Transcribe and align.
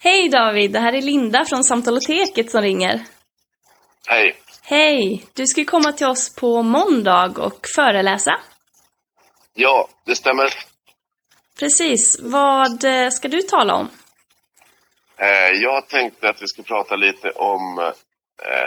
Hej 0.00 0.28
David, 0.28 0.72
det 0.72 0.80
här 0.80 0.92
är 0.92 1.02
Linda 1.02 1.44
från 1.44 1.64
Samtaloteket 1.64 2.50
som 2.50 2.62
ringer. 2.62 3.04
Hej. 4.06 4.36
Hej! 4.62 5.24
Du 5.34 5.46
ska 5.46 5.64
komma 5.64 5.92
till 5.92 6.06
oss 6.06 6.34
på 6.34 6.62
måndag 6.62 7.38
och 7.38 7.66
föreläsa. 7.74 8.40
Ja, 9.54 9.88
det 10.04 10.14
stämmer. 10.14 10.48
Precis. 11.58 12.20
Vad 12.22 12.84
eh, 12.84 13.10
ska 13.10 13.28
du 13.28 13.42
tala 13.42 13.74
om? 13.74 13.88
Eh, 15.16 15.50
jag 15.62 15.88
tänkte 15.88 16.28
att 16.28 16.42
vi 16.42 16.46
ska 16.46 16.62
prata 16.62 16.96
lite 16.96 17.30
om 17.30 17.78
eh, 17.78 17.92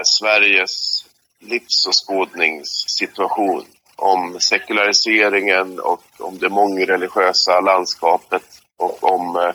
Sveriges 0.04 1.06
livsåskådningssituation. 1.40 3.66
Om 3.96 4.40
sekulariseringen 4.40 5.80
och 5.80 6.04
om 6.20 6.38
det 6.38 6.50
mångreligiösa 6.50 7.60
landskapet 7.60 8.44
och 8.78 9.04
om 9.04 9.54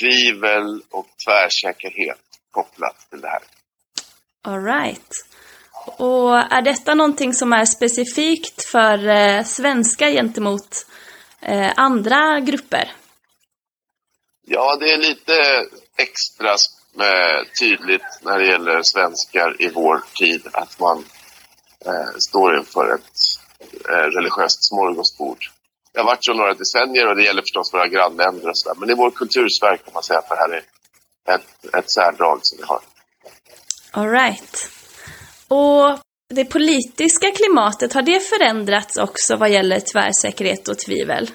tvivel 0.00 0.82
och 0.90 1.06
tvärsäkerhet 1.26 2.20
kopplat 2.50 3.10
till 3.10 3.20
det 3.20 3.28
här. 3.28 3.42
All 4.42 4.64
right. 4.64 5.12
Och 5.86 6.36
är 6.36 6.62
detta 6.62 6.94
någonting 6.94 7.34
som 7.34 7.52
är 7.52 7.64
specifikt 7.64 8.64
för 8.64 9.08
eh, 9.08 9.44
svenskar 9.44 10.10
gentemot 10.10 10.86
eh, 11.40 11.72
andra 11.76 12.40
grupper? 12.40 12.92
Ja, 14.46 14.76
det 14.76 14.92
är 14.92 14.98
lite 14.98 15.32
extra 15.96 16.50
eh, 17.04 17.46
tydligt 17.60 18.20
när 18.22 18.38
det 18.38 18.46
gäller 18.46 18.80
svenskar 18.82 19.62
i 19.62 19.68
vår 19.68 20.02
tid 20.14 20.46
att 20.52 20.80
man 20.80 21.04
eh, 21.86 22.18
står 22.18 22.58
inför 22.58 22.94
ett 22.94 23.12
eh, 23.88 24.06
religiöst 24.16 24.68
smorgasbord. 24.68 25.38
Det 25.96 26.02
har 26.02 26.06
varit 26.06 26.24
så 26.24 26.34
några 26.34 26.54
decennier 26.54 27.08
och 27.08 27.16
det 27.16 27.24
gäller 27.24 27.42
förstås 27.42 27.74
våra 27.74 27.88
grannländer 27.88 28.48
och 28.48 28.58
sådär. 28.58 28.80
Men 28.80 28.90
i 28.90 28.94
vår 28.94 29.10
kultursfär 29.10 29.76
kan 29.76 29.94
man 29.94 30.02
säga 30.02 30.18
att 30.18 30.28
det 30.28 30.36
här 30.36 30.48
är 30.48 30.62
ett, 31.34 31.74
ett 31.74 31.90
särdrag 31.90 32.38
som 32.42 32.58
vi 32.58 32.64
har. 32.64 32.80
All 33.90 34.10
right. 34.10 34.70
Och 35.48 35.98
det 36.34 36.44
politiska 36.44 37.30
klimatet, 37.30 37.92
har 37.92 38.02
det 38.02 38.20
förändrats 38.20 38.96
också 38.96 39.36
vad 39.36 39.50
gäller 39.50 39.80
tvärsäkerhet 39.80 40.68
och 40.68 40.78
tvivel? 40.78 41.30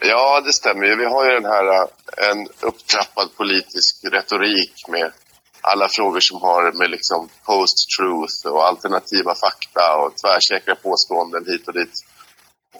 Ja, 0.00 0.40
det 0.40 0.52
stämmer 0.52 0.86
ju. 0.86 0.96
Vi 0.96 1.04
har 1.04 1.24
ju 1.24 1.30
den 1.40 1.50
här 1.54 1.66
eh, 1.74 1.86
en 2.30 2.48
upptrappad 2.60 3.36
politisk 3.36 4.04
retorik 4.12 4.74
med 4.88 5.12
alla 5.60 5.88
frågor 5.96 6.20
som 6.20 6.42
har 6.42 6.78
med 6.78 6.90
liksom 6.90 7.28
post-truth 7.46 8.54
och 8.54 8.66
alternativa 8.66 9.34
fakta 9.34 9.96
och 9.96 10.12
tvärsäkra 10.22 10.74
påståenden 10.74 11.44
hit 11.46 11.68
och 11.68 11.74
dit. 11.74 11.94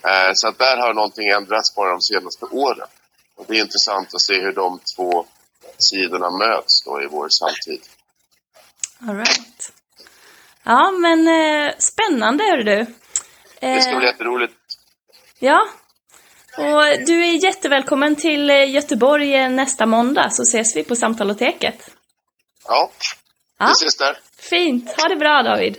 Eh, 0.06 0.30
så 0.34 0.48
att 0.48 0.58
där 0.58 0.76
har 0.76 0.94
någonting 0.94 1.28
ändrats 1.28 1.74
bara 1.74 1.90
de 1.90 2.00
senaste 2.00 2.44
åren. 2.44 2.88
Och 3.36 3.44
det 3.48 3.54
är 3.56 3.60
intressant 3.60 4.14
att 4.14 4.20
se 4.20 4.34
hur 4.40 4.52
de 4.52 4.80
två 4.96 5.26
sidorna 5.78 6.30
möts 6.30 6.84
då 6.84 7.02
i 7.02 7.06
vår 7.06 7.28
samtid. 7.28 7.82
All 9.08 9.16
right. 9.16 9.72
Ja, 10.62 10.90
men 10.90 11.28
eh, 11.28 11.74
spännande 11.78 12.44
hör 12.44 12.56
du. 12.56 12.86
Det 13.60 13.82
ska 13.82 13.96
bli 13.96 14.06
Eh, 14.06 14.12
jätteroligt. 14.12 14.54
ja. 15.38 15.68
Och 16.58 16.82
du 17.06 17.24
är 17.26 17.44
jättevälkommen 17.44 18.16
till 18.16 18.50
eh, 18.50 18.70
Göteborg 18.70 19.34
eh, 19.34 19.48
nästa 19.50 19.86
måndag 19.86 20.30
så 20.30 20.42
ses 20.42 20.76
vi 20.76 20.84
på 20.84 20.96
Samtaloteket. 20.96 21.90
Ja, 22.68 22.90
Ja. 23.58 23.66
vi 23.66 23.72
ses 23.72 23.96
där. 23.96 24.18
Fint. 24.36 25.00
Ha 25.00 25.08
det 25.08 25.16
bra 25.16 25.42
David. 25.42 25.76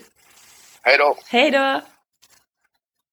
Hej 0.82 0.98
då! 0.98 1.18
Hej 1.28 1.52
då. 1.52 1.82